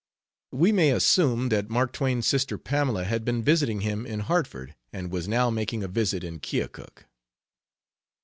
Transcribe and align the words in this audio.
We 0.51 0.71
may 0.71 0.89
assume 0.89 1.49
that 1.49 1.69
Mark 1.69 1.93
Twain's 1.93 2.25
sister 2.25 2.57
Pamela 2.57 3.03
had 3.03 3.23
been 3.23 3.43
visiting 3.43 3.81
him 3.81 4.03
in 4.07 4.21
Hartford 4.21 4.73
and 4.91 5.11
was 5.11 5.27
now 5.27 5.51
making 5.51 5.83
a 5.83 5.87
visit 5.87 6.23
in 6.23 6.39
Keokuk. 6.39 7.05